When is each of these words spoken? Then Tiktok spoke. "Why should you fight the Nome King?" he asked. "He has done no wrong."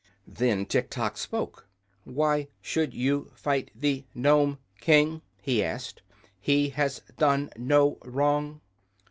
Then 0.25 0.65
Tiktok 0.65 1.15
spoke. 1.15 1.67
"Why 2.05 2.47
should 2.59 2.95
you 2.95 3.31
fight 3.35 3.69
the 3.75 4.03
Nome 4.15 4.57
King?" 4.79 5.21
he 5.43 5.63
asked. 5.63 6.01
"He 6.39 6.69
has 6.69 7.03
done 7.19 7.51
no 7.55 7.99
wrong." 8.03 8.61